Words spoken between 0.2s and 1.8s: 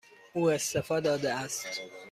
او استعفا داده است.